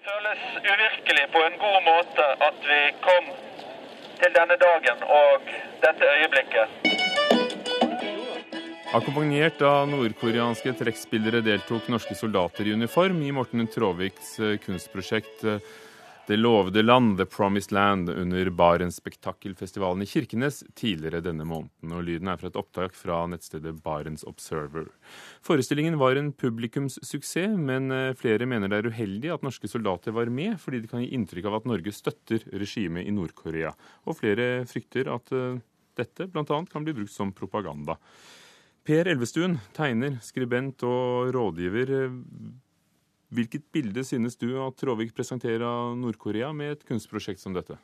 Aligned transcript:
Det 0.00 0.08
føles 0.08 0.44
uvirkelig 0.64 1.24
på 1.32 1.40
en 1.44 1.56
god 1.60 1.82
måte 1.84 2.26
at 2.46 2.62
vi 2.64 2.78
kom 3.04 3.26
til 4.20 4.30
denne 4.32 4.56
dagen 4.62 5.02
og 5.04 5.50
dette 5.82 6.08
øyeblikket. 6.14 6.72
Akkompagnert 8.96 9.60
av 9.60 9.90
nordkoreanske 9.90 10.72
trekkspillere 10.78 11.42
deltok 11.44 11.90
norske 11.92 12.16
soldater 12.16 12.70
i 12.70 12.72
uniform 12.80 13.20
i 13.26 13.34
Morten 13.36 13.68
Tråviks 13.68 14.38
eh, 14.40 14.56
kunstprosjekt 14.64 15.44
eh, 15.44 15.60
Det 16.30 16.36
lovede 16.36 16.82
land, 16.82 17.16
The 17.18 17.24
Promised 17.26 17.72
Land, 17.72 18.08
under 18.08 18.50
Barents 18.50 19.00
Spektakkelfestivalen 19.00 20.04
i 20.04 20.06
Kirkenes 20.06 20.60
tidligere 20.78 21.24
denne 21.24 21.42
måneden. 21.42 21.90
Og 21.90 22.04
lyden 22.06 22.30
er 22.30 22.38
fra 22.38 22.46
et 22.52 22.58
opptak 22.60 22.94
fra 22.94 23.24
nettstedet 23.32 23.72
Barents 23.82 24.22
Observer. 24.30 24.86
Forestillingen 25.42 25.98
var 25.98 26.14
en 26.14 26.30
publikumssuksess, 26.30 27.58
men 27.58 27.90
eh, 27.90 28.12
flere 28.14 28.46
mener 28.46 28.70
det 28.70 28.78
er 28.78 28.90
uheldig 28.92 29.34
at 29.34 29.42
norske 29.42 29.72
soldater 29.72 30.14
var 30.14 30.30
med, 30.30 30.54
fordi 30.62 30.84
det 30.84 30.92
kan 30.92 31.02
gi 31.02 31.10
inntrykk 31.18 31.50
av 31.50 31.58
at 31.58 31.68
Norge 31.72 31.96
støtter 31.98 32.46
regimet 32.62 33.10
i 33.10 33.16
Nord-Korea. 33.18 33.74
Og 34.06 34.20
flere 34.22 34.48
frykter 34.70 35.10
at 35.10 35.34
dette 35.98 36.30
bl.a. 36.30 36.46
kan 36.46 36.86
bli 36.86 36.94
brukt 36.94 37.16
som 37.16 37.34
propaganda. 37.34 37.98
Per 38.86 39.10
Elvestuen, 39.10 39.58
tegner, 39.74 40.20
skribent 40.22 40.86
og 40.86 41.34
rådgiver. 41.34 41.96
Hvilket 43.30 43.68
bilde 43.70 44.02
synes 44.06 44.34
du 44.40 44.48
at 44.58 44.78
Tråvik 44.80 45.14
presenterer 45.14 45.62
av 45.62 45.94
Nord-Korea 45.98 46.50
med 46.56 46.74
et 46.74 46.86
kunstprosjekt 46.88 47.42
som 47.42 47.54
dette? 47.54 47.76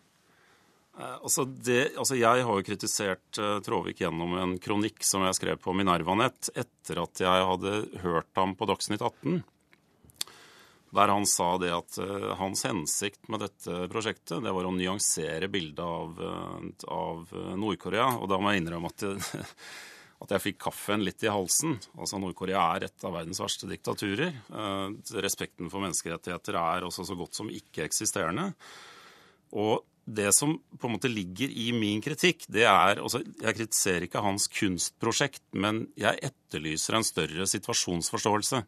Eh, 0.98 1.16
altså, 1.22 1.44
det, 1.44 1.92
altså 1.94 2.16
jeg 2.18 2.46
har 2.48 2.58
jo 2.58 2.64
kritisert 2.66 3.40
uh, 3.42 3.58
Tråvik 3.64 4.00
gjennom 4.00 4.34
en 4.40 4.56
kronikk 4.62 5.04
som 5.04 5.26
jeg 5.26 5.36
skrev 5.38 5.60
på 5.62 5.74
Minervanett 5.76 6.50
etter 6.56 7.02
at 7.02 7.20
jeg 7.20 7.50
hadde 7.50 7.74
hørt 8.02 8.32
ham 8.38 8.56
på 8.56 8.68
Dagsnytt 8.70 9.04
18. 9.04 9.42
Der 10.96 11.12
han 11.12 11.26
sa 11.28 11.50
det 11.60 11.74
at 11.76 11.98
uh, 12.00 12.32
hans 12.40 12.64
hensikt 12.66 13.28
med 13.30 13.44
dette 13.44 13.84
prosjektet 13.92 14.42
det 14.42 14.54
var 14.56 14.66
å 14.66 14.72
nyansere 14.74 15.50
bildet 15.52 15.84
av, 15.84 16.16
uh, 16.16 16.88
av 16.90 17.36
Nord-Korea. 17.60 18.16
Og 18.18 18.32
da 18.32 18.40
må 18.40 18.50
jeg 18.54 18.64
innrømme 18.64 18.90
at 18.90 19.04
det, 19.04 19.14
at 20.22 20.32
jeg 20.32 20.44
fikk 20.44 20.60
kaffen 20.68 21.04
litt 21.04 21.24
i 21.26 21.32
halsen. 21.32 21.76
Altså 21.98 22.20
Nord-Korea 22.20 22.62
er 22.76 22.86
et 22.88 23.04
av 23.04 23.12
verdens 23.18 23.40
verste 23.42 23.68
diktaturer. 23.68 24.32
Eh, 24.32 24.86
respekten 25.20 25.68
for 25.72 25.84
menneskerettigheter 25.84 26.56
er 26.60 26.86
også 26.86 27.04
så 27.08 27.18
godt 27.18 27.36
som 27.36 27.52
ikke-eksisterende. 27.52 28.48
Og 29.56 29.84
det 30.06 30.30
som 30.36 30.54
på 30.78 30.86
en 30.86 30.94
måte 30.94 31.10
ligger 31.10 31.50
i 31.50 31.72
min 31.74 32.00
kritikk, 32.02 32.46
det 32.52 32.62
er 32.62 33.00
altså, 33.02 33.24
Jeg 33.42 33.56
kritiserer 33.58 34.06
ikke 34.06 34.22
hans 34.22 34.46
kunstprosjekt, 34.46 35.42
men 35.52 35.88
jeg 35.98 36.22
etterlyser 36.22 36.94
en 36.96 37.06
større 37.06 37.46
situasjonsforståelse. 37.50 38.62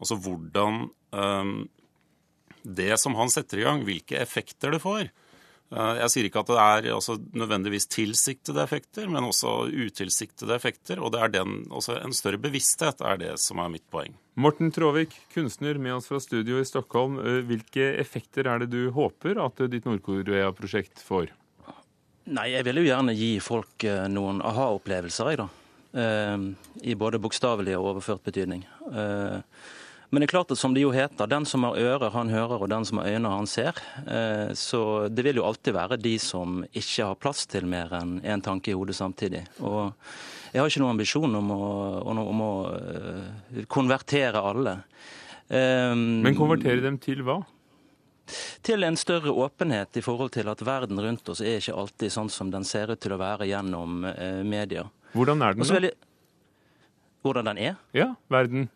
Altså 0.00 0.16
hvordan 0.16 0.88
um, 1.12 1.68
Det 2.64 2.96
som 2.98 3.14
han 3.14 3.30
setter 3.30 3.60
i 3.60 3.66
gang, 3.68 3.84
hvilke 3.84 4.18
effekter 4.18 4.72
det 4.72 4.80
får. 4.82 5.12
Eh, 5.74 5.96
jeg 5.98 6.12
sier 6.12 6.28
ikke 6.28 6.42
at 6.44 6.50
det 6.52 6.58
er 6.62 7.24
nødvendigvis 7.34 7.88
tilsiktede 7.90 8.62
effekter, 8.62 9.08
men 9.10 9.26
også 9.26 9.66
utilsiktede 9.66 10.54
effekter. 10.54 11.00
Og 11.02 11.12
det 11.14 11.22
er 11.22 11.32
den, 11.40 11.56
også 11.74 11.98
en 11.98 12.14
større 12.14 12.40
bevissthet 12.42 13.02
er 13.02 13.18
det 13.22 13.32
som 13.42 13.62
er 13.62 13.72
mitt 13.72 13.86
poeng. 13.90 14.14
Morten 14.38 14.70
Tråvik, 14.74 15.14
kunstner 15.32 15.80
med 15.80 15.96
oss 15.96 16.10
fra 16.10 16.20
studio 16.22 16.60
i 16.60 16.68
Stockholm. 16.68 17.18
Eh, 17.18 17.40
hvilke 17.48 17.90
effekter 17.98 18.46
er 18.46 18.62
det 18.62 18.70
du 18.74 18.92
håper 18.94 19.40
at 19.42 19.66
ditt 19.72 19.88
Nord-Korea-prosjekt 19.88 21.02
får? 21.06 21.32
Nei, 22.26 22.50
Jeg 22.56 22.66
vil 22.66 22.82
jo 22.82 22.88
gjerne 22.88 23.14
gi 23.14 23.32
folk 23.42 23.86
eh, 23.86 24.06
noen 24.10 24.42
aha-opplevelser, 24.42 25.34
jeg, 25.34 25.44
da. 25.44 25.50
I 25.96 26.92
både 26.98 27.16
bokstavelig 27.22 27.72
og 27.78 27.86
overført 27.94 28.20
betydning. 28.26 28.66
Men 30.10 30.22
det 30.22 30.28
er 30.28 30.32
klart 30.34 30.52
at 30.54 30.60
som 30.60 30.74
det 30.76 30.84
jo 30.84 30.92
heter, 30.94 31.28
den 31.30 31.46
som 31.48 31.66
har 31.66 31.78
ører, 31.80 32.12
han 32.14 32.30
hører, 32.30 32.62
og 32.62 32.70
den 32.70 32.86
som 32.86 33.00
har 33.02 33.10
øyne, 33.10 33.32
han 33.32 33.48
ser. 33.50 33.80
Eh, 34.06 34.52
så 34.54 34.80
det 35.10 35.24
vil 35.26 35.40
jo 35.40 35.46
alltid 35.48 35.74
være 35.76 35.98
de 36.00 36.14
som 36.22 36.62
ikke 36.70 37.10
har 37.10 37.18
plass 37.20 37.46
til 37.50 37.66
mer 37.70 37.92
enn 37.98 38.20
én 38.20 38.36
en 38.36 38.46
tanke 38.52 38.70
i 38.70 38.76
hodet 38.76 38.96
samtidig. 38.98 39.42
Og 39.60 39.92
jeg 40.52 40.62
har 40.62 40.70
ikke 40.70 40.84
noen 40.84 40.94
ambisjon 40.94 41.40
om 41.40 41.52
å, 41.56 41.66
om 42.06 42.46
å 42.46 42.54
eh, 42.76 43.66
konvertere 43.66 44.42
alle. 44.52 44.80
Men 45.46 46.34
konvertere 46.34 46.82
dem 46.82 46.96
til 46.98 47.20
hva? 47.22 47.36
til 48.62 48.84
en 48.84 48.96
større 48.96 49.30
åpenhet 49.30 49.96
i 49.96 50.02
forhold 50.02 50.32
til 50.34 50.48
at 50.50 50.62
verden 50.66 51.00
rundt 51.02 51.28
oss 51.30 51.42
er 51.44 51.60
ikke 51.60 51.76
alltid 51.78 52.12
sånn 52.12 52.30
som 52.32 52.50
den 52.50 52.66
ser 52.66 52.90
ut 52.92 53.00
til 53.02 53.14
å 53.14 53.20
være 53.20 53.48
gjennom 53.48 54.04
eh, 54.10 54.42
media. 54.46 54.86
Hvordan 55.14 55.44
er 55.46 55.56
den, 55.56 55.68
da? 55.86 55.92
Hvordan 57.24 57.50
den 57.50 57.60
er? 57.70 57.78
Ja, 57.96 58.12
verden. 58.32 58.68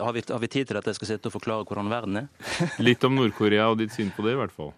Har 0.00 0.12
vi, 0.16 0.22
har 0.28 0.40
vi, 0.42 0.48
tid 0.52 0.68
til 0.70 0.78
at 0.78 0.88
jeg 0.88 0.98
skal 0.98 1.10
sitte 1.12 1.30
og 1.30 1.36
forklare 1.36 1.66
hvordan 1.68 1.90
verden 1.92 2.20
er? 2.22 2.28
litt 2.86 3.04
om 3.06 3.16
Nord-Korea 3.18 3.68
og 3.72 3.80
ditt 3.80 3.94
syn 3.94 4.12
på 4.14 4.24
det, 4.26 4.34
i 4.36 4.40
hvert 4.40 4.54
fall. 4.54 4.72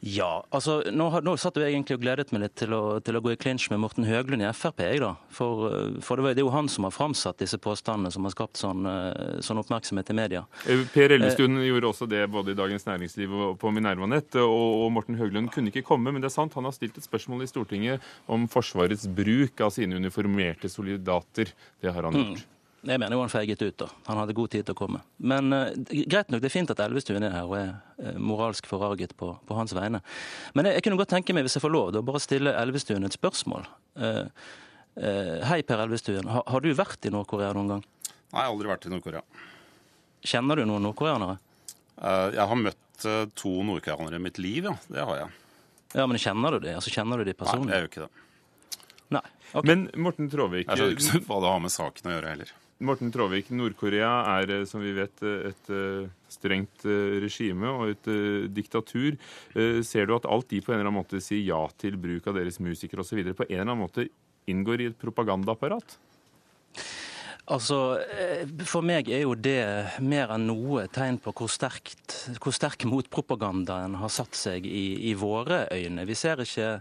Ja. 0.00 0.44
altså 0.54 0.80
Nå, 0.94 1.08
nå 1.24 1.34
satt 1.40 1.58
jeg 1.58 1.72
egentlig 1.72 1.98
og 1.98 2.04
gledet 2.04 2.32
meg 2.32 2.44
litt 2.46 2.56
til 2.60 2.74
å, 2.76 2.82
til 3.04 3.18
å 3.18 3.22
gå 3.24 3.34
i 3.34 3.38
clinch 3.40 3.68
med 3.72 3.82
Morten 3.82 4.06
Høglund 4.08 4.44
i 4.44 4.50
Frp. 4.54 4.82
Jeg, 4.84 5.02
da. 5.02 5.14
For, 5.34 5.70
for 6.04 6.22
det, 6.22 6.36
er 6.36 6.44
jo 6.44 6.52
han 6.54 6.70
som 6.72 6.86
har 6.86 6.94
framsatt 6.94 7.40
disse 7.42 7.58
påstandene 7.62 8.12
som 8.14 8.26
har 8.26 8.34
skapt 8.34 8.60
sånn, 8.60 8.86
eh, 8.88 9.38
sånn 9.44 9.62
oppmerksomhet 9.62 10.12
i 10.12 10.18
media. 10.18 10.44
Eh, 10.68 10.84
per 10.92 11.16
Ellestuen 11.16 11.58
eh, 11.58 11.68
gjorde 11.70 11.92
også 11.92 12.08
det 12.10 12.24
både 12.32 12.54
i 12.54 12.58
Dagens 12.58 12.86
Næringsliv 12.88 13.34
og 13.34 13.56
på 13.62 13.72
Minervanett. 13.74 14.38
Og, 14.42 14.84
og 14.84 14.92
Morten 14.96 15.18
Høglund 15.20 15.52
kunne 15.54 15.72
ikke 15.72 15.86
komme, 15.88 16.12
men 16.12 16.24
det 16.24 16.30
er 16.30 16.36
sant, 16.36 16.56
han 16.58 16.68
har 16.68 16.76
stilt 16.76 16.98
et 16.98 17.06
spørsmål 17.06 17.44
i 17.44 17.50
Stortinget 17.50 18.12
om 18.30 18.46
Forsvarets 18.50 19.08
bruk 19.10 19.64
av 19.64 19.74
sine 19.74 19.98
uniformerte 19.98 20.70
soldater. 20.72 21.52
Det 21.82 21.92
har 21.92 22.08
han 22.08 22.14
mm. 22.14 22.22
gjort. 22.22 22.46
Mm. 22.46 22.54
Jeg 22.86 23.00
mener 23.02 23.16
jo 23.16 23.24
han 23.24 23.32
feiget 23.32 23.62
ut. 23.62 23.76
da. 23.80 23.88
Han 24.06 24.20
hadde 24.20 24.36
god 24.38 24.52
tid 24.52 24.66
til 24.68 24.76
å 24.76 24.78
komme. 24.78 25.00
Men 25.18 25.50
uh, 25.54 25.72
greit 26.06 26.30
nok, 26.30 26.42
det 26.44 26.50
er 26.50 26.54
fint 26.54 26.70
at 26.70 26.82
Elvestuen 26.84 27.26
er 27.26 27.34
her 27.34 27.48
og 27.48 27.56
er 27.58 27.72
uh, 27.74 28.14
moralsk 28.22 28.68
forarget 28.70 29.16
på, 29.18 29.32
på, 29.48 29.56
hans 29.58 29.74
vegne. 29.74 30.00
Men 30.54 30.68
jeg, 30.68 30.78
jeg, 30.78 30.86
kunne 30.86 31.00
godt 31.00 31.10
tenke 31.16 31.34
meg, 31.34 31.46
hvis 31.48 31.58
jeg 31.58 31.64
får 31.64 31.74
lov, 31.74 31.90
da 31.96 32.04
bare 32.06 32.22
stille 32.22 32.54
Elvestuen 32.60 33.08
et 33.08 33.18
spørsmål. 33.18 33.66
Uh, 33.98 34.30
hei, 35.50 35.60
Per 35.66 35.82
Elvestuen. 35.82 36.30
Ha, 36.30 36.44
har 36.46 36.62
du 36.62 36.70
vært 36.78 37.10
i 37.10 37.12
Nord-Korea 37.14 37.50
noen 37.56 37.74
gang? 37.74 37.84
Nei, 38.06 38.38
jeg 38.38 38.44
har 38.44 38.52
aldri 38.52 38.70
vært 38.70 38.86
i 38.86 38.94
Nord-Korea. 38.94 39.24
Kjenner 40.28 40.60
du 40.60 40.66
noen 40.68 40.88
nordkoreanere? 40.88 41.38
jeg 41.98 42.44
har 42.46 42.58
møtt 42.58 43.04
to 43.34 43.50
nordkoreanere 43.66 44.20
i 44.20 44.22
mitt 44.22 44.36
liv, 44.38 44.68
ja. 44.68 44.74
Det 44.86 45.02
har 45.02 45.16
jeg. 45.18 45.30
Ja, 45.98 46.06
Men 46.06 46.20
kjenner 46.22 46.54
du 46.54 46.62
dem? 46.62 46.78
Altså, 46.78 46.92
kjenner 46.94 47.18
du 47.18 47.26
de 47.26 47.34
personlig? 47.34 47.72
Nei, 47.72 47.74
jeg 47.74 47.86
gjør 47.86 47.90
ikke 47.90 48.04
det. 48.04 48.24
Nei. 49.16 49.24
Okay. 49.48 49.66
Men 49.70 49.84
Morten 50.04 50.28
Tråvik 50.30 50.68
Jeg 50.68 50.78
skjønner 50.78 50.98
ikke 50.98 51.26
hva 51.30 51.38
det 51.42 51.52
har 51.54 51.62
med 51.64 51.72
saken 51.72 52.10
å 52.10 52.14
gjøre 52.14 52.32
heller. 52.34 52.52
Morten 52.78 53.10
Tråvik, 53.10 53.48
Nord-Korea 53.50 54.10
er 54.38 54.52
eh, 54.54 54.64
som 54.68 54.82
vi 54.84 54.92
vet 54.94 55.22
eh, 55.26 55.50
et 55.50 55.70
eh, 55.74 56.06
strengt 56.30 56.84
regime 57.24 57.70
og 57.72 57.94
et 57.94 58.08
diktatur. 58.54 59.16
Ser 59.82 60.06
du 60.06 60.12
at 60.14 60.26
alt 60.28 60.50
de 60.52 60.60
på 60.60 60.70
en 60.70 60.76
eller 60.76 60.90
annen 60.90 60.98
måte 61.00 61.22
sier 61.24 61.40
ja 61.40 61.62
til 61.80 61.96
bruk 61.98 62.28
av 62.28 62.36
deres 62.36 62.60
musikere 62.60 63.00
osv., 63.00 63.22
på 63.32 63.46
en 63.48 63.54
eller 63.54 63.64
annen 63.64 63.80
måte 63.80 64.04
inngår 64.48 64.84
i 64.84 64.88
et 64.90 64.98
propagandaapparat? 65.00 65.96
Altså, 67.48 67.78
For 68.68 68.84
meg 68.84 69.08
er 69.08 69.24
jo 69.24 69.32
det 69.32 69.64
mer 70.04 70.34
enn 70.36 70.44
noe 70.50 70.84
tegn 70.92 71.16
på 71.24 71.32
hvor, 71.32 71.48
sterkt, 71.48 72.18
hvor 72.44 72.52
sterk 72.52 72.84
motpropagandaen 72.84 73.96
har 74.02 74.12
satt 74.12 74.36
seg 74.36 74.68
i, 74.68 75.08
i 75.08 75.16
våre 75.16 75.64
øyne. 75.72 76.04
Vi 76.04 76.18
ser 76.20 76.44
ikke 76.44 76.74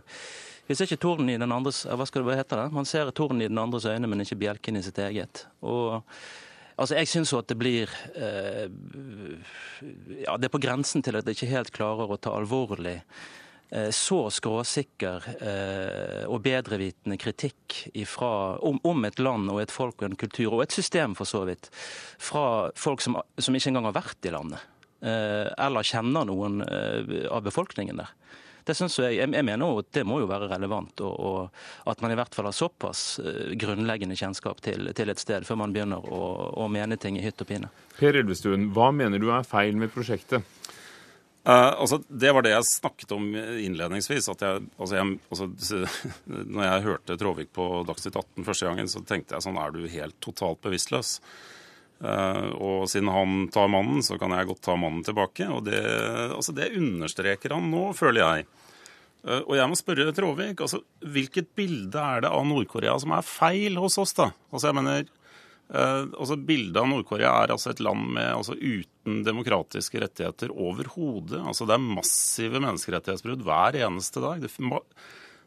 vi 0.67 0.75
ser 0.75 0.89
ikke 0.89 1.03
torden 1.03 1.29
i 1.31 1.37
den 1.39 1.53
andres 1.55 1.85
hva 1.87 2.05
skal 2.07 2.25
det 2.27 2.41
hete 2.41 2.59
det? 2.59 2.67
Man 2.75 2.87
ser 2.87 3.11
torden 3.15 3.41
i 3.41 3.47
den 3.49 3.61
andres 3.61 3.87
øyne, 3.87 4.09
men 4.09 4.23
ikke 4.23 4.39
bjelken 4.41 4.79
i 4.79 4.83
sitt 4.85 4.99
eget. 5.03 5.45
Og 5.61 6.03
Altså, 6.77 6.93
Jeg 6.95 7.09
syns 7.09 7.33
jo 7.33 7.39
at 7.41 7.49
det 7.49 7.57
blir 7.57 7.89
eh, 8.13 8.69
Ja, 10.21 10.37
det 10.37 10.49
er 10.49 10.53
på 10.53 10.61
grensen 10.61 11.01
til 11.01 11.17
at 11.17 11.25
jeg 11.25 11.37
ikke 11.37 11.55
helt 11.55 11.73
klarer 11.73 12.13
å 12.13 12.19
ta 12.21 12.35
alvorlig 12.37 12.99
eh, 12.99 13.89
så 13.89 14.19
skråsikker 14.33 15.25
eh, 15.41 16.23
og 16.29 16.43
bedrevitende 16.45 17.17
kritikk 17.17 17.79
ifra, 17.97 18.59
om, 18.61 18.77
om, 18.85 19.09
et 19.09 19.17
land 19.17 19.49
og 19.49 19.63
et 19.63 19.73
folk 19.73 20.03
og 20.03 20.11
en 20.11 20.19
kultur, 20.19 20.53
og 20.53 20.67
et 20.67 20.77
system 20.77 21.17
for 21.17 21.29
så 21.29 21.43
vidt, 21.49 21.71
fra 21.73 22.69
folk 22.77 23.01
som, 23.01 23.17
som 23.41 23.57
ikke 23.57 23.73
engang 23.73 23.89
har 23.89 23.97
vært 23.97 24.29
i 24.29 24.35
landet. 24.37 24.61
Eh, 25.01 25.49
eller 25.65 25.85
kjenner 25.85 26.29
noen 26.29 26.61
eh, 26.65 27.25
av 27.33 27.41
befolkningen 27.45 28.05
der. 28.05 28.13
Det 28.67 28.75
synes 28.75 28.97
jeg, 28.99 29.15
jeg 29.21 29.45
mener 29.47 29.79
at 29.79 29.91
det 29.95 30.03
må 30.07 30.19
jo 30.19 30.27
være 30.27 30.49
relevant, 30.51 30.99
og, 31.07 31.13
og 31.85 31.91
at 31.91 32.01
man 32.03 32.11
i 32.11 32.17
hvert 32.19 32.35
fall 32.35 32.49
har 32.49 32.55
såpass 32.55 33.03
eh, 33.23 33.53
grunnleggende 33.59 34.17
kjennskap 34.19 34.59
til, 34.65 34.91
til 34.97 35.13
et 35.13 35.23
sted 35.23 35.47
før 35.47 35.61
man 35.63 35.75
begynner 35.75 36.03
å, 36.03 36.21
å 36.51 36.67
mene 36.71 36.99
ting 36.99 37.15
i 37.15 37.23
hytt 37.23 37.39
og 37.43 37.47
pine. 37.47 37.71
Per 37.95 38.19
Elvestuen, 38.19 38.67
hva 38.75 38.89
mener 38.95 39.23
du 39.23 39.29
er 39.31 39.47
feil 39.47 39.79
med 39.79 39.93
prosjektet? 39.93 40.43
Uh, 41.47 41.79
altså, 41.79 42.01
det 42.11 42.33
var 42.35 42.43
det 42.43 42.51
jeg 42.51 42.67
snakket 42.67 43.13
om 43.15 43.29
innledningsvis. 43.31 44.27
at 44.33 44.41
jeg, 44.43 44.65
altså 44.75 44.97
jeg, 44.97 45.19
altså, 45.31 45.77
når 46.57 46.65
jeg 46.65 46.87
hørte 46.89 47.17
Tråvik 47.21 47.53
på 47.55 47.67
Dagsnytt 47.87 48.19
18 48.19 48.47
første 48.49 48.67
gangen, 48.67 48.91
så 48.91 48.99
tenkte 49.07 49.37
jeg 49.37 49.45
sånn 49.47 49.59
Er 49.61 49.71
du 49.71 49.85
helt 49.87 50.19
totalt 50.19 50.59
bevisstløs? 50.65 51.21
Uh, 51.97 52.53
og 52.61 52.85
siden 52.91 53.09
han 53.09 53.47
tar 53.53 53.71
mannen, 53.73 54.03
så 54.05 54.19
kan 54.21 54.35
jeg 54.35 54.49
godt 54.51 54.63
ta 54.67 54.77
mannen 54.77 55.03
tilbake. 55.05 55.49
Og 55.49 55.65
det, 55.65 55.81
altså 56.35 56.55
det 56.57 56.73
understreker 56.77 57.55
han 57.57 57.69
nå, 57.73 57.89
føler 57.97 58.21
jeg. 58.23 58.47
Uh, 59.25 59.41
og 59.41 59.53
jeg 59.57 59.71
må 59.71 59.79
spørre 59.79 60.13
Tråvik, 60.15 60.61
altså, 60.65 60.83
hvilket 61.01 61.53
bilde 61.57 62.03
er 62.15 62.25
det 62.25 62.33
av 62.33 62.45
Nord-Korea 62.47 62.97
som 63.01 63.15
er 63.17 63.25
feil 63.25 63.79
hos 63.81 63.97
oss, 64.01 64.13
da? 64.17 64.31
Altså 64.51 64.69
jeg 64.69 64.79
mener, 64.79 65.07
Eh, 65.73 66.01
altså 66.15 66.37
Bildet 66.39 66.79
av 66.79 66.87
Nord-Korea 66.87 67.33
er 67.43 67.51
altså 67.51 67.73
et 67.73 67.81
land 67.83 68.05
med, 68.15 68.27
altså 68.31 68.55
uten 68.55 69.21
demokratiske 69.27 69.99
rettigheter 70.03 70.53
overhodet. 70.53 71.41
Altså 71.41 71.67
det 71.67 71.75
er 71.75 71.87
massive 71.99 72.61
menneskerettighetsbrudd 72.63 73.43
hver 73.47 73.79
eneste 73.83 74.23
dag. 74.23 74.43
Det, 74.43 74.53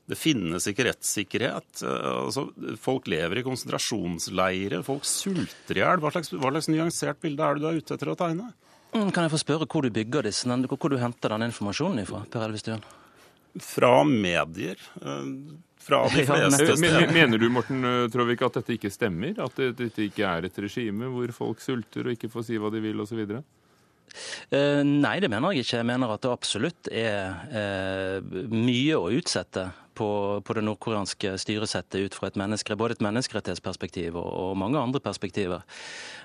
det 0.08 0.18
finnes 0.18 0.66
ikke 0.70 0.86
rettssikkerhet. 0.88 1.82
Eh, 1.86 2.08
altså, 2.24 2.48
folk 2.80 3.08
lever 3.10 3.40
i 3.40 3.44
konsentrasjonsleirer. 3.46 4.82
Folk 4.86 5.06
sulter 5.06 5.78
i 5.78 5.84
hjel. 5.84 6.02
Hva, 6.02 6.12
hva, 6.12 6.52
slags 6.54 6.70
nyansert 6.72 7.20
bilde 7.22 7.46
er 7.46 7.58
det 7.58 7.64
du 7.64 7.70
er 7.70 7.80
ute 7.80 7.96
etter 7.96 8.12
å 8.12 8.18
tegne? 8.18 8.50
Mm, 8.94 9.10
kan 9.14 9.26
jeg 9.26 9.34
få 9.36 9.42
spørre 9.44 9.68
hvor 9.70 9.86
du 9.86 9.92
bygger 9.94 10.26
disse, 10.26 10.48
hvor 10.50 10.90
du 10.90 10.98
henter 10.98 11.36
den 11.36 11.46
informasjonen 11.46 12.02
ifra, 12.02 12.24
Per 12.30 12.46
Elvestuen? 12.48 12.82
Fra 13.62 14.00
medier. 14.06 14.82
Eh, 15.02 15.30
fra 15.80 16.02
de 16.10 16.26
fleste 16.30 16.76
steder. 16.76 17.14
Mener 17.14 17.38
du 17.38 17.48
Morten 17.52 17.82
Tråvik, 17.84 18.12
Trovik, 18.16 18.44
at 18.48 18.60
dette 18.60 18.76
ikke 18.76 18.92
stemmer? 18.92 19.38
At 19.46 19.62
dette 19.78 20.08
ikke 20.08 20.26
er 20.26 20.50
et 20.50 20.60
regime 20.66 21.08
hvor 21.14 21.32
folk 21.36 21.62
sulter 21.64 22.08
og 22.08 22.18
ikke 22.18 22.32
får 22.32 22.50
si 22.50 22.60
hva 22.60 22.72
de 22.74 22.82
vil 22.84 23.06
osv.? 23.06 23.24
Uh, 24.50 24.82
nei, 24.82 25.18
det 25.22 25.30
mener 25.30 25.54
jeg 25.54 25.64
ikke. 25.64 25.78
Jeg 25.78 25.88
mener 25.88 26.14
at 26.14 26.24
det 26.24 26.32
absolutt 26.32 26.90
er 26.90 27.44
uh, 27.54 28.40
mye 28.50 28.98
å 28.98 29.10
utsette 29.14 29.68
på, 30.00 30.10
på 30.44 30.56
det 30.56 30.64
nordkoreanske 30.64 31.34
styresettet 31.42 32.00
ut 32.00 32.16
fra 32.16 32.30
et 32.30 32.72
både 32.80 32.96
et 32.96 33.04
menneskerettighetsperspektiv 33.04 34.16
og, 34.16 34.28
og, 34.28 34.56
mange 34.60 34.80
andre 34.80 35.00
perspektiver. 35.04 35.64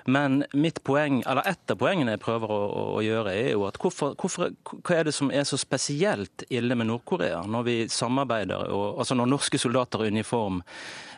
Men 0.06 0.44
mitt 0.54 0.82
poeng, 0.86 1.22
eller 1.26 1.48
ett 1.50 1.70
av 1.70 1.80
poengene 1.80 2.14
jeg 2.14 2.22
prøver 2.24 2.52
å, 2.52 2.60
å 2.96 3.02
gjøre, 3.04 3.34
er 3.34 3.50
jo 3.52 3.66
at 3.68 3.78
hvorfor, 3.82 4.14
hvorfor, 4.20 4.54
hva 4.80 4.96
er 4.96 5.08
det 5.08 5.14
som 5.16 5.32
er 5.34 5.44
så 5.48 5.58
spesielt 5.60 6.46
ille 6.48 6.78
med 6.78 6.88
Nord-Korea, 6.88 7.42
når 7.50 7.66
vi 7.66 7.76
samarbeider, 7.92 8.70
og, 8.72 9.02
altså 9.02 9.18
når 9.18 9.32
norske 9.34 9.60
soldater 9.60 10.06
i 10.06 10.14
uniform 10.14 10.62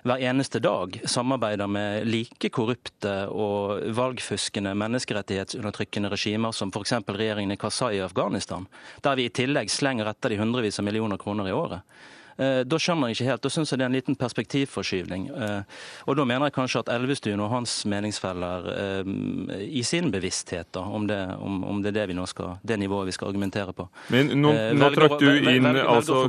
hver 0.07 0.23
eneste 0.25 0.61
dag 0.63 0.95
samarbeider 1.11 1.71
med 1.71 2.07
like 2.09 2.51
korrupte 2.55 3.15
og 3.29 3.83
valgfuskende 3.99 4.75
menneskerettighetsundertrykkende 4.79 6.13
regimer 6.13 6.55
som 6.57 6.73
f.eks. 6.73 6.99
regjeringen 7.09 7.55
i 7.55 7.61
Kasai 7.61 7.97
i 7.99 8.05
Afghanistan, 8.05 8.67
der 9.05 9.19
vi 9.19 9.29
i 9.29 9.35
tillegg 9.35 9.71
slenger 9.73 10.11
etter 10.11 10.33
de 10.33 10.41
hundrevis 10.41 10.81
av 10.81 10.89
millioner 10.89 11.21
kroner 11.21 11.51
i 11.51 11.57
året. 11.57 11.99
Eh, 12.39 12.61
da 12.69 12.79
skjønner 12.79 13.11
jeg 13.11 13.19
ikke 13.19 13.29
helt. 13.33 13.43
Da 13.43 13.51
syns 13.51 13.73
jeg 13.73 13.81
det 13.81 13.85
er 13.87 13.91
en 13.91 13.97
liten 13.99 14.19
perspektivforskyvning. 14.19 15.27
Eh, 15.35 15.79
og 16.07 16.19
da 16.19 16.27
mener 16.29 16.49
jeg 16.49 16.55
kanskje 16.55 16.85
at 16.85 16.93
Elvestuen 16.95 17.43
og 17.43 17.51
hans 17.51 17.81
meningsfeller 17.91 18.69
eh, 18.75 19.13
i 19.67 19.83
sin 19.87 20.13
bevissthet 20.15 20.71
da, 20.77 20.85
om, 20.87 21.09
det, 21.11 21.19
om, 21.43 21.61
om 21.67 21.83
det 21.83 21.93
er 21.93 21.99
det, 22.01 22.07
vi 22.13 22.19
nå 22.19 22.27
skal, 22.31 22.61
det 22.63 22.79
nivået 22.79 23.11
vi 23.11 23.17
skal 23.17 23.33
argumentere 23.33 23.75
på. 23.75 23.89
Men 24.15 24.31
nå, 24.39 24.55
nå 24.79 24.91
trakk 24.95 25.19
du 25.19 25.29
inn 25.51 25.67
altså, 25.83 26.23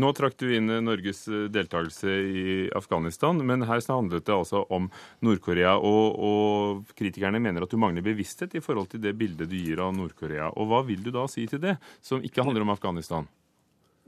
Nå 0.00 0.12
trakk 0.16 0.38
du 0.40 0.48
inn 0.56 0.72
Norges 0.84 1.26
deltakelse 1.52 2.08
i 2.08 2.46
Afghanistan, 2.76 3.40
men 3.44 3.66
her 3.68 3.84
handlet 3.88 4.26
det 4.26 4.34
altså 4.34 4.64
om 4.74 4.88
Nord-Korea. 5.24 5.76
Og, 5.78 6.16
og 6.18 6.94
kritikerne 6.98 7.40
mener 7.42 7.64
at 7.64 7.72
du 7.72 7.80
mangler 7.80 8.04
bevissthet 8.04 8.56
i 8.58 8.64
forhold 8.64 8.90
til 8.92 9.02
det 9.04 9.14
bildet 9.18 9.50
du 9.50 9.56
gir 9.58 9.84
av 9.84 9.92
Nord-Korea. 9.96 10.50
Og 10.56 10.72
hva 10.72 10.82
vil 10.88 11.04
du 11.04 11.12
da 11.14 11.28
si 11.30 11.46
til 11.50 11.62
det, 11.62 11.76
som 12.04 12.24
ikke 12.24 12.44
handler 12.46 12.64
om 12.64 12.72
Afghanistan? 12.74 13.28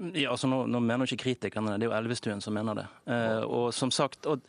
Ja, 0.00 0.31
altså 0.32 0.49
nå, 0.49 0.62
nå 0.70 0.81
mener 0.81 1.05
ikke 1.05 1.26
kritikerne 1.26 1.75
det, 1.75 1.85
er 1.85 1.91
jo 1.91 1.97
Elvestuen 1.99 2.41
som 2.41 2.55
mener 2.56 2.79
det. 2.79 2.87
Eh, 3.12 3.43
og, 3.44 3.67
som 3.76 3.93
sagt, 3.93 4.25
og, 4.31 4.41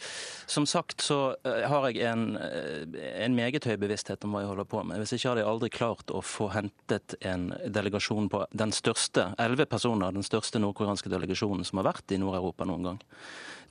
som 0.47 0.63
sagt, 0.69 1.03
så 1.03 1.33
eh, 1.43 1.65
har 1.67 1.89
jeg 1.89 2.05
en, 2.07 2.37
eh, 2.39 2.95
en, 3.25 3.35
meget 3.35 3.67
høy 3.67 3.75
bevissthet 3.81 4.23
om 4.23 4.31
hva 4.31 4.45
jeg 4.45 4.51
holder 4.53 4.69
på 4.71 4.83
med. 4.87 5.03
Hvis 5.03 5.17
ikke 5.17 5.33
hadde 5.33 5.43
jeg 5.43 5.51
aldri 5.51 5.71
klart 5.75 6.15
å 6.15 6.23
få 6.23 6.47
hentet 6.55 7.17
en 7.19 7.49
delegasjon 7.67 8.31
på 8.31 8.45
den 8.55 8.71
største, 8.75 9.33
elleve 9.43 9.67
personer, 9.67 10.15
den 10.15 10.23
største 10.23 10.61
nordkoreanske 10.63 11.11
delegasjonen 11.11 11.67
som 11.67 11.81
har 11.81 11.91
vært 11.91 12.15
i 12.15 12.21
Nord-Europa 12.21 12.69
noen 12.71 12.93
gang 12.93 13.03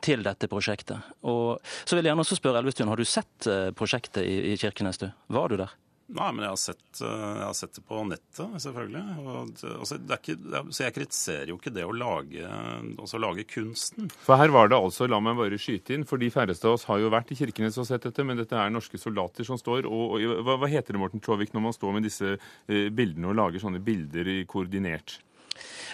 til 0.05 0.25
dette 0.25 0.49
prosjektet. 0.53 1.13
Og 1.29 1.61
så 1.85 1.97
vil 1.97 2.05
jeg 2.05 2.13
gjerne 2.13 2.25
også 2.25 2.39
spørre 2.39 2.61
Elvestuen, 2.61 2.93
har 2.93 3.01
du 3.01 3.09
sett 3.09 3.49
eh, 3.49 3.71
prosjektet 3.77 4.25
i, 4.25 4.53
i 4.53 4.59
Kirkenes, 4.61 5.01
du? 5.01 5.09
Var 5.33 5.53
du 5.53 5.61
der? 5.61 5.80
Nei, 6.11 6.29
men 6.35 6.43
jeg 6.43 6.51
har, 6.51 6.59
sett, 6.59 7.01
eh, 7.07 7.27
jeg 7.39 7.45
har 7.47 7.55
sett, 7.55 7.77
det 7.77 7.85
på 7.87 8.01
nettet, 8.09 8.57
selvfølgelig. 8.65 9.03
Og, 9.23 9.53
altså, 9.77 9.99
ikke, 10.17 10.35
så 10.75 10.85
jeg 10.87 10.95
kritiserer 10.97 11.53
jo 11.53 11.59
ikke 11.61 11.73
det 11.77 11.87
å 11.87 11.95
lage, 11.95 12.51
altså, 12.97 13.21
lage, 13.23 13.47
kunsten. 13.51 14.11
For 14.27 14.41
her 14.41 14.51
var 14.55 14.73
det 14.73 14.79
altså, 14.81 15.07
la 15.11 15.21
meg 15.23 15.39
bare 15.39 15.61
skyte 15.61 15.95
inn, 15.95 16.07
for 16.09 16.23
de 16.23 16.33
færreste 16.35 16.67
av 16.67 16.79
oss 16.79 16.89
har 16.91 16.99
jo 17.03 17.13
vært 17.15 17.31
i 17.31 17.39
Kirkenes 17.39 17.79
og 17.79 17.87
sett 17.87 18.09
dette, 18.09 18.27
men 18.27 18.41
dette 18.43 18.59
er 18.59 18.75
norske 18.75 18.99
soldater 18.99 19.47
som 19.47 19.61
står 19.61 19.87
og, 19.87 20.19
og 20.19 20.45
hva, 20.47 20.59
hva, 20.59 20.71
heter 20.71 20.97
det, 20.97 21.03
Morten 21.03 21.23
Tråvik, 21.23 21.55
når 21.55 21.69
man 21.69 21.77
står 21.77 21.97
med 21.97 22.09
disse 22.09 22.35
eh, 22.35 22.89
bildene 22.91 23.31
og 23.31 23.39
lager 23.39 23.63
sånne 23.63 23.83
bilder 23.85 24.33
koordinert? 24.51 25.21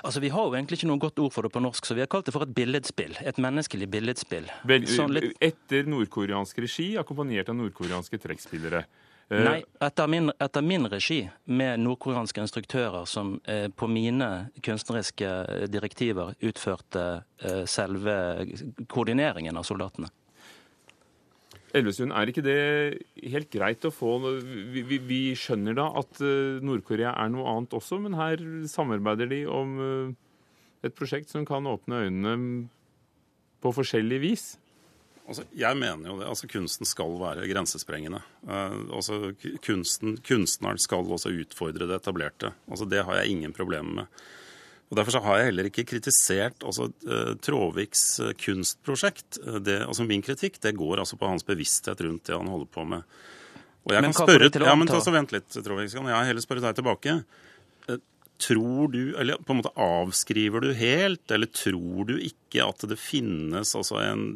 Altså, 0.02 0.20
Vi 0.20 0.30
har 0.32 0.46
jo 0.48 0.54
egentlig 0.56 0.80
ikke 0.80 0.88
noe 0.90 1.02
godt 1.02 1.20
ord 1.20 1.34
for 1.34 1.46
det 1.46 1.52
på 1.52 1.60
norsk, 1.60 1.86
så 1.86 1.96
vi 1.96 2.04
har 2.04 2.10
kalt 2.12 2.28
det 2.28 2.34
for 2.34 2.46
et 2.46 2.54
billedspill. 2.56 3.16
Et 3.20 3.40
menneskelig 3.42 3.88
billedspill. 3.92 4.48
Vel, 4.69 4.86
litt... 5.12 5.36
Etter 5.44 5.88
nordkoreansk 5.90 6.60
regi, 6.64 6.94
akkompagnert 7.00 7.52
av 7.52 7.58
nordkoreanske 7.58 8.20
trekkspillere. 8.22 8.86
Eh, 9.28 9.43
Nei, 9.43 9.61
etter 9.82 10.06
min, 10.06 10.31
etter 10.38 10.62
min, 10.62 10.87
regi, 10.87 11.25
med 11.50 11.81
nordkoreanske 11.82 12.44
instruktører 12.44 13.08
som 13.11 13.40
eh, 13.50 13.67
på 13.75 13.88
mine 13.90 14.52
kunstneriske 14.62 15.32
direktiver 15.73 16.37
utførte 16.46 17.06
eh, 17.43 17.64
selve 17.67 18.14
koordineringen 18.87 19.58
av 19.58 19.67
soldatene. 19.67 20.12
Elvestuen, 21.76 22.12
er 22.14 22.31
ikke 22.31 22.44
det 22.46 22.61
helt 23.32 23.50
greit 23.52 23.84
å 23.84 23.93
få 23.93 24.14
vi, 24.23 24.84
vi, 24.87 25.00
vi 25.02 25.20
skjønner 25.37 25.75
da 25.76 25.88
at 25.99 26.22
eh, 26.22 26.62
Nord-Korea 26.64 27.17
er 27.19 27.32
noe 27.34 27.50
annet 27.50 27.75
også, 27.76 27.99
men 28.05 28.14
her 28.17 28.40
samarbeider 28.70 29.29
de 29.32 29.43
om 29.50 29.75
eh, 29.82 30.14
et 30.87 30.94
prosjekt 30.94 31.34
som 31.34 31.44
kan 31.49 31.67
åpne 31.67 32.06
øynene 32.06 32.37
på 33.58 33.75
forskjellig 33.75 34.22
vis? 34.22 34.46
Altså, 35.26 35.43
jeg 35.58 35.75
mener 35.78 36.06
jo 36.06 36.17
det. 36.20 36.28
Altså, 36.31 36.49
kunsten 36.50 36.87
skal 36.87 37.17
være 37.19 37.49
grensesprengende. 37.50 38.20
Uh, 38.46 38.78
altså, 38.94 39.32
kunsten, 39.64 40.17
kunstneren 40.26 40.78
skal 40.78 41.06
også 41.17 41.32
utfordre 41.34 41.88
det 41.90 41.99
etablerte. 41.99 42.52
Altså, 42.70 42.87
det 42.87 43.02
har 43.08 43.20
jeg 43.20 43.34
ingen 43.34 43.55
problemer 43.56 44.02
med. 44.02 44.20
Og 44.87 45.00
Derfor 45.00 45.17
så 45.17 45.23
har 45.25 45.40
jeg 45.40 45.49
heller 45.49 45.67
ikke 45.67 45.87
kritisert 45.90 46.62
altså, 46.62 46.93
uh, 47.11 47.32
Tråviks 47.43 48.05
uh, 48.23 48.31
kunstprosjekt. 48.38 49.40
Det, 49.67 49.81
altså, 49.82 50.06
min 50.06 50.23
kritikk 50.23 50.61
det 50.62 50.76
går 50.78 51.02
altså 51.02 51.19
på 51.19 51.32
hans 51.32 51.46
bevissthet 51.46 52.06
rundt 52.06 52.31
det 52.31 52.38
han 52.38 52.52
holder 52.52 52.70
på 52.70 52.87
med. 52.87 53.19
Og 53.87 53.94
jeg 53.94 54.02
men 54.02 54.14
kan 54.14 54.26
spørre, 54.26 54.50
ja, 54.67 54.75
men 54.79 54.88
ta, 54.90 54.99
så 55.02 55.14
Vent 55.14 55.34
litt, 55.34 55.50
Tråvik. 55.50 55.90
Skal 55.90 56.08
jeg 56.11 56.31
heller 56.31 56.43
spørre 56.43 56.62
deg 56.64 56.79
tilbake. 56.79 57.19
Tror 58.38 58.92
du, 58.92 59.16
eller 59.16 59.40
på 59.40 59.54
en 59.54 59.62
måte 59.62 59.72
avskriver 59.80 60.60
du 60.60 60.72
helt, 60.76 61.30
eller 61.32 61.48
tror 61.48 62.04
du 62.10 62.18
ikke 62.20 62.66
at 62.66 62.84
det 62.88 62.98
finnes 63.00 63.72
altså 63.78 64.00
en, 64.02 64.26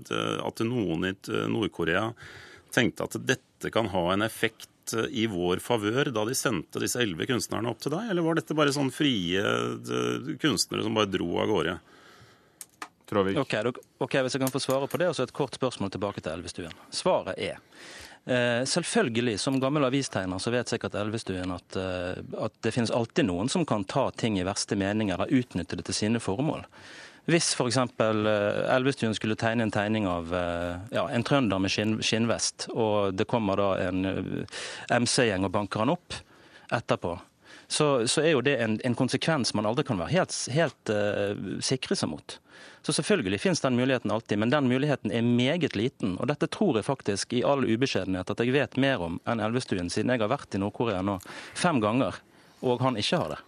At 0.41 0.62
noen 0.64 1.11
i 1.11 1.14
Nord-Korea 1.52 2.11
tenkte 2.73 3.05
at 3.05 3.19
dette 3.29 3.73
kan 3.75 3.91
ha 3.93 4.06
en 4.14 4.25
effekt 4.25 4.94
i 5.11 5.26
vår 5.31 5.61
favør 5.62 6.11
da 6.14 6.25
de 6.26 6.35
sendte 6.35 6.81
disse 6.82 6.99
elleve 7.02 7.29
kunstnerne 7.29 7.70
opp 7.70 7.82
til 7.82 7.93
deg, 7.94 8.08
eller 8.11 8.25
var 8.25 8.38
dette 8.38 8.56
bare 8.58 8.73
sånn 8.75 8.91
frie 8.94 9.43
kunstnere 10.42 10.87
som 10.87 10.97
bare 10.97 11.11
dro 11.12 11.28
av 11.42 11.50
gårde? 11.50 11.76
Ok, 13.40 13.57
ok, 13.99 14.14
Hvis 14.23 14.37
jeg 14.37 14.45
kan 14.45 14.52
få 14.52 14.62
svare 14.62 14.88
på 14.90 15.00
det, 15.00 15.11
og 15.11 15.19
så 15.19 15.26
et 15.26 15.35
kort 15.35 15.57
spørsmål 15.59 15.90
tilbake 15.90 16.23
til 16.23 16.33
Elvestuen. 16.33 16.76
Svaret 16.95 17.38
er 17.38 17.59
Eh, 18.25 18.64
selvfølgelig, 18.64 19.38
som 19.40 19.61
gammel 19.61 19.85
avistegner 19.88 20.38
så 20.38 20.52
vet 20.52 20.69
sikkert 20.69 20.95
Elvestuen 21.00 21.55
at, 21.55 21.76
eh, 21.76 22.19
at 22.45 22.57
det 22.61 22.73
finnes 22.75 22.93
alltid 22.93 23.25
noen 23.26 23.49
som 23.49 23.64
kan 23.67 23.85
ta 23.88 24.11
ting 24.11 24.37
i 24.38 24.45
verste 24.45 24.76
mening 24.76 25.11
eller 25.11 25.33
utnytte 25.33 25.79
det 25.79 25.87
til 25.88 25.97
sine 25.97 26.21
formål. 26.21 26.67
Hvis 27.31 27.55
f.eks. 27.57 27.79
Eh, 27.81 28.75
Elvestuen 28.76 29.17
skulle 29.17 29.38
tegne 29.40 29.64
en 29.64 29.73
tegning 29.73 30.07
av 30.09 30.35
ja, 30.93 31.07
en 31.09 31.25
trønder 31.25 31.59
med 31.62 31.73
skinn, 31.73 31.97
skinnvest, 32.05 32.69
og 32.75 33.17
det 33.17 33.29
kommer 33.31 33.57
da 33.57 33.71
en 33.88 34.05
MC-gjeng 34.90 35.49
og 35.49 35.55
banker 35.57 35.85
han 35.85 35.95
opp 35.97 36.21
etterpå, 36.71 37.17
så, 37.71 38.07
så 38.11 38.23
er 38.25 38.33
jo 38.35 38.41
det 38.43 38.57
en, 38.59 38.81
en, 38.85 38.95
konsekvens 38.99 39.53
man 39.55 39.69
aldri 39.69 39.85
kan 39.87 40.00
være 40.00 40.11
helt, 40.11 40.35
helt 40.50 40.91
uh, 40.91 41.61
sikre 41.62 41.95
seg 41.95 42.11
mot. 42.11 42.35
Så 42.83 42.95
selvfølgelig 42.97 43.39
finnes 43.45 43.62
den 43.62 43.77
muligheten 43.79 44.11
alltid, 44.11 44.41
men 44.43 44.50
den 44.50 44.67
muligheten 44.67 45.12
er 45.15 45.23
meget 45.23 45.77
liten. 45.79 46.17
Og 46.19 46.27
dette 46.33 46.49
tror 46.50 46.81
jeg 46.81 46.89
faktisk 46.89 47.37
i 47.39 47.45
all 47.47 47.62
ubeskjedenhet 47.62 48.33
at 48.33 48.43
jeg 48.43 48.57
vet 48.57 48.75
mer 48.81 49.05
om 49.07 49.21
enn 49.23 49.43
Elvestuen, 49.45 49.93
siden 49.93 50.11
jeg 50.11 50.25
har 50.25 50.33
vært 50.33 50.59
i 50.59 50.62
Nord-Korea 50.62 51.05
nå 51.07 51.21
fem 51.55 51.79
ganger, 51.85 52.19
og 52.67 52.83
han 52.83 52.99
ikke 52.99 53.23
har 53.23 53.37
det. 53.37 53.41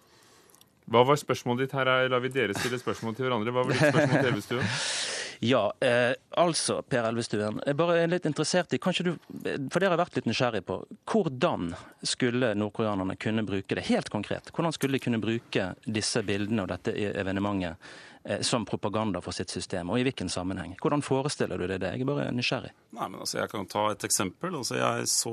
Hva 0.93 1.03
var 1.09 1.19
spørsmålet 1.19 1.67
ditt 1.67 1.75
her? 1.79 1.91
La 2.13 2.23
vi 2.23 2.31
dere 2.31 2.55
stille 2.55 2.79
spørsmål 2.79 3.19
til 3.19 3.27
hverandre. 3.27 3.55
Hva 3.55 3.67
var 3.67 3.75
ditt 3.75 3.91
spørsmål 3.91 4.19
til 4.21 4.33
Elvestuen? 4.37 4.71
Ja, 5.43 5.65
eh, 5.83 6.13
altså, 6.39 6.79
Per 6.87 7.09
Elvestuen. 7.09 7.59
Jeg 7.67 7.79
bare 7.79 7.97
er 8.05 8.13
litt 8.13 8.29
interessert 8.29 8.75
i, 8.77 8.79
kanskje 8.83 9.09
du, 9.09 9.13
for 9.27 9.83
dere 9.83 9.97
har 9.97 10.01
vært 10.05 10.21
litt 10.21 10.29
nysgjerrig 10.31 10.63
på, 10.69 10.77
hvordan 11.11 11.73
skulle 12.07 12.53
nordkoreanerne 12.55 13.19
kunne 13.19 13.43
bruke 13.47 13.75
det, 13.75 13.89
helt 13.89 14.13
konkret? 14.13 14.53
Hvordan 14.55 14.77
skulle 14.77 15.01
de 15.01 15.03
kunne 15.03 15.23
bruke 15.23 15.73
disse 15.83 16.23
bildene 16.27 16.63
og 16.63 16.71
dette 16.71 16.95
evenementet 16.95 17.93
Eh, 18.25 18.41
som 18.41 18.65
propaganda 18.65 19.21
for 19.21 19.33
sitt 19.33 19.51
system, 19.51 19.91
og 19.91 19.99
i 19.99 20.05
hvilken 20.07 20.29
sammenheng? 20.31 20.77
Hvordan 20.79 21.03
forestiller 21.03 21.59
du 21.59 21.67
deg 21.67 21.81
det? 21.83 21.89
Jeg 21.97 22.05
er 22.05 22.07
bare 22.07 22.27
nysgjerrig. 22.31 22.71
Nei, 22.95 23.09
men 23.09 23.19
altså, 23.25 23.39
Jeg 23.41 23.51
kan 23.51 23.67
ta 23.67 23.89
et 23.91 24.05
eksempel. 24.07 24.55
Altså, 24.61 24.77
jeg, 24.79 25.09
så, 25.11 25.33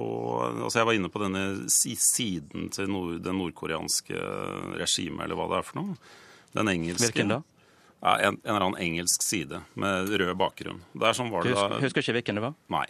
altså, 0.64 0.80
jeg 0.80 0.88
var 0.90 0.98
inne 0.98 1.12
på 1.14 1.22
denne 1.22 1.44
siden 1.70 2.72
til 2.74 2.90
nord, 2.90 3.20
det 3.22 3.36
nordkoreanske 3.36 4.24
regimet, 4.82 5.22
eller 5.28 5.38
hva 5.38 5.48
det 5.52 5.60
er 5.60 5.70
for 5.70 5.82
noe. 5.84 6.00
Den 6.58 6.74
engelske. 6.74 7.12
Hvilken 7.12 7.36
da? 7.36 7.40
Ja, 8.00 8.16
en, 8.18 8.38
en, 8.38 8.42
eller 8.44 8.66
annen 8.66 8.80
engelsk 8.82 9.24
side 9.26 9.62
med 9.80 10.10
rød 10.10 10.36
bakgrunn. 10.40 10.82
Der 10.96 11.12
er 11.12 11.18
sånn 11.18 11.32
var 11.34 11.44
det 11.44 11.52
husker, 11.56 11.74
da. 11.74 11.80
Husker 11.84 12.06
ikke 12.06 12.18
hvilken 12.20 12.40
det 12.40 12.46
var? 12.46 12.54
Nei. 12.72 12.86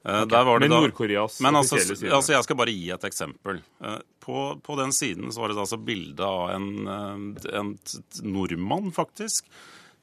Okay. 0.00 0.24
der 0.32 0.44
var 0.48 0.62
det 0.62 0.68
Men 0.70 0.80
Nord-Koreas 0.80 1.34
Men 1.44 1.58
altså, 1.58 1.76
side. 1.76 2.08
altså, 2.08 2.32
jeg 2.32 2.44
skal 2.46 2.56
bare 2.56 2.72
gi 2.72 2.86
et 2.94 3.02
eksempel. 3.04 3.58
Eh, 3.84 3.98
På, 4.24 4.56
på 4.64 4.76
den 4.78 4.94
siden 4.96 5.28
så 5.28 5.42
var 5.42 5.52
det 5.52 5.60
altså 5.60 5.76
bilde 5.76 6.24
av 6.24 6.54
en, 6.54 6.70
eh, 6.88 7.58
en 7.60 7.74
nordmann, 8.24 8.88
faktisk, 8.96 9.50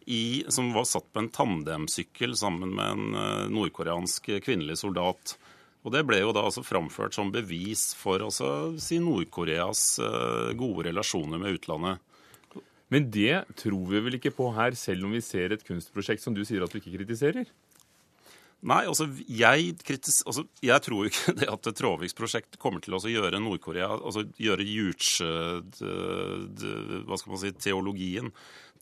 i, 0.05 0.45
som 0.53 0.69
var 0.75 0.85
satt 0.85 1.09
på 1.11 1.23
en 1.23 1.31
tandemsykkel 1.33 2.37
sammen 2.37 2.75
med 2.77 2.93
en 2.93 3.17
eh, 3.17 3.49
nordkoreansk 3.51 4.29
kvinnelig 4.45 4.77
soldat. 4.85 5.33
Og 5.81 5.91
Det 5.95 6.05
ble 6.05 6.21
jo 6.21 6.31
da 6.35 6.45
altså 6.45 6.61
framført 6.67 7.17
som 7.17 7.33
bevis 7.33 7.89
for 7.97 8.21
altså, 8.21 8.77
si 8.79 9.01
Nord-Koreas 9.01 9.97
eh, 9.99 10.53
gode 10.61 10.91
relasjoner 10.91 11.41
med 11.41 11.57
utlandet. 11.57 12.05
Men 12.93 13.09
det 13.11 13.41
tror 13.59 13.87
vi 13.89 13.99
vel 14.05 14.15
ikke 14.19 14.31
på 14.35 14.51
her, 14.55 14.75
selv 14.79 15.07
om 15.07 15.15
vi 15.15 15.23
ser 15.23 15.51
et 15.55 15.65
kunstprosjekt 15.67 16.23
som 16.23 16.35
du 16.37 16.45
sier 16.47 16.63
at 16.63 16.71
du 16.71 16.79
ikke 16.79 16.95
kritiserer? 16.95 17.49
Nei, 18.67 18.79
altså 18.89 19.05
jeg, 19.29 19.75
kritis, 19.85 20.23
altså 20.25 20.47
jeg 20.65 20.81
tror 20.81 21.03
jo 21.05 21.11
ikke 21.11 21.33
det 21.41 21.49
at 21.53 21.67
Tråviks 21.77 22.15
prosjekt 22.17 22.57
kommer 22.61 22.81
til 22.81 22.95
å 22.97 23.01
gjøre 23.11 23.41
Nord-Korea 23.43 23.91
altså 23.99 24.23
gjøre 24.41 24.65
d- 25.77 26.47
d- 26.57 27.03
hva 27.05 27.19
skal 27.21 27.35
man 27.35 27.43
si, 27.43 27.51
teologien 27.61 28.31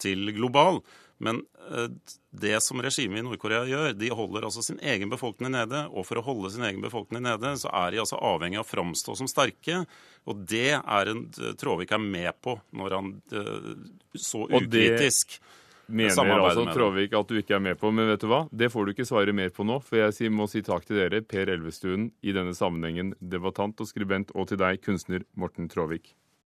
til 0.01 0.31
global. 0.38 0.79
Men 1.24 1.41
eh, 1.72 1.88
det 2.36 2.57
som 2.63 2.81
regimet 2.84 3.22
i 3.22 3.25
Nord-Korea 3.25 3.63
gjør, 3.69 3.93
de 3.95 4.10
holder 4.12 4.48
altså 4.50 4.63
sin 4.65 4.79
egen 4.84 5.10
befolkning 5.10 5.53
nede. 5.55 5.86
Og 5.95 6.03
for 6.07 6.19
å 6.19 6.25
holde 6.25 6.51
sin 6.51 6.65
egen 6.67 6.81
befolkning 6.84 7.24
nede, 7.24 7.53
så 7.62 7.72
er 7.72 7.95
de 7.95 8.01
altså 8.03 8.19
avhengig 8.19 8.60
av 8.60 8.65
å 8.65 8.72
framstå 8.72 9.15
som 9.22 9.29
sterke. 9.31 9.86
Og 10.27 10.41
det 10.50 10.74
er 10.75 11.12
en 11.13 11.27
Tråvik 11.60 11.93
er 11.95 12.01
med 12.03 12.34
på 12.43 12.57
når 12.75 12.98
han 12.98 13.13
eh, 13.31 13.69
så 14.17 14.43
Og 14.50 14.67
det- 14.67 14.89
ukritisk 14.91 15.39
Mener 15.88 16.10
altså 16.10 16.63
med 16.65 16.72
dem. 16.72 16.74
Tråvik 16.74 17.12
at 17.13 17.27
du 17.29 17.36
ikke 17.38 17.55
er 17.55 17.60
med 17.62 17.77
på, 17.77 17.91
men 17.93 18.07
vet 18.10 18.24
du 18.24 18.25
hva? 18.25 18.39
Det 18.50 18.72
får 18.74 18.86
du 18.88 18.93
ikke 18.95 19.05
svare 19.05 19.34
mer 19.38 19.51
på 19.53 19.62
nå, 19.69 19.75
for 19.86 20.00
jeg 20.01 20.31
må 20.34 20.48
si 20.50 20.63
takk 20.65 20.84
til 20.88 20.98
dere, 20.98 21.22
Per 21.22 21.45
Elvestuen, 21.53 22.07
i 22.25 22.34
denne 22.34 22.55
sammenhengen 22.57 23.13
debattant 23.22 23.79
og 23.79 23.86
skribent, 23.86 24.31
og 24.34 24.48
til 24.50 24.57
deg, 24.57 24.81
kunstner 24.81 25.22
Morten 25.38 25.69
Tråvik. 25.69 26.15